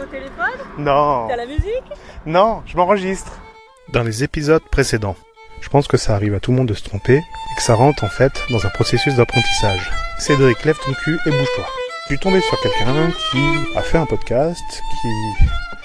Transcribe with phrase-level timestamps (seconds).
[0.00, 1.26] au téléphone Non.
[1.28, 1.84] T'as la musique
[2.26, 3.32] Non, je m'enregistre.
[3.92, 5.16] Dans les épisodes précédents,
[5.60, 7.74] je pense que ça arrive à tout le monde de se tromper et que ça
[7.74, 9.90] rentre en fait dans un processus d'apprentissage.
[10.18, 11.64] Cédric, lève ton cul et bouge-toi.
[12.04, 13.38] Je suis tombé sur quelqu'un qui
[13.76, 14.62] a fait un podcast
[15.00, 15.08] qui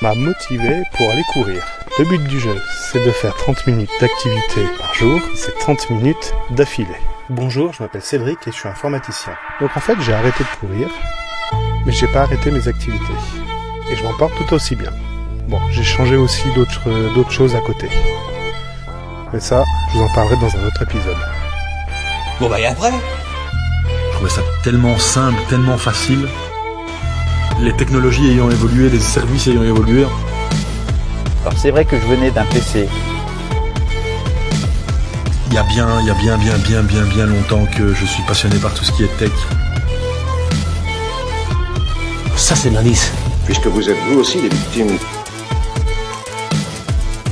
[0.01, 1.63] m'a motivé pour aller courir.
[1.99, 2.55] Le but du jeu,
[2.91, 6.87] c'est de faire 30 minutes d'activité par jour, c'est 30 minutes d'affilée.
[7.29, 9.33] Bonjour, je m'appelle Cédric et je suis informaticien.
[9.59, 10.89] Donc en fait, j'ai arrêté de courir,
[11.85, 13.13] mais j'ai pas arrêté mes activités.
[13.91, 14.91] Et je m'en porte tout aussi bien.
[15.47, 17.89] Bon, j'ai changé aussi d'autres d'autres choses à côté.
[19.33, 21.17] Mais ça, je vous en parlerai dans un autre épisode.
[22.39, 22.91] Bon bah et après?
[22.91, 26.27] Je trouvais ça tellement simple, tellement facile.
[27.61, 30.05] Les technologies ayant évolué, les services ayant évolué,
[31.41, 32.87] Alors c'est vrai que je venais d'un PC.
[35.47, 38.05] il y a bien, il y a bien, bien, bien, bien, bien longtemps que je
[38.05, 39.31] suis passionné par tout ce qui est tech.
[42.35, 43.11] Ça c'est de l'indice.
[43.47, 44.97] Puisque vous êtes vous aussi des victimes.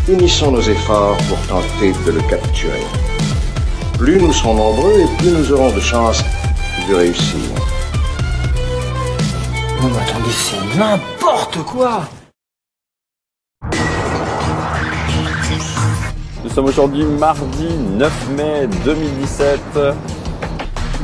[0.07, 2.85] Unissons nos efforts pour tenter de le capturer.
[3.97, 6.23] Plus nous serons nombreux et plus nous aurons de chances
[6.87, 7.49] de réussir.
[9.81, 12.03] Non mais attendez, c'est n'importe quoi
[16.45, 19.59] Nous sommes aujourd'hui mardi 9 mai 2017.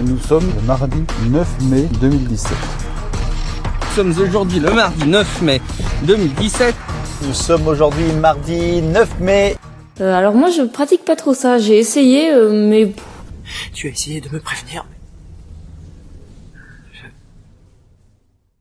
[0.04, 2.91] Nous sommes le mardi 9 mai 2017.
[3.92, 5.61] Nous sommes aujourd'hui le mardi 9 mai
[6.03, 6.73] 2017.
[7.23, 9.58] Nous sommes aujourd'hui mardi 9 mai.
[10.00, 12.94] Euh, alors moi je pratique pas trop ça, j'ai essayé euh, mais
[13.73, 14.86] Tu as essayé de me prévenir